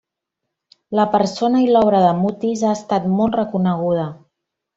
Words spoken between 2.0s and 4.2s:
de Mutis ha estat molt reconeguda.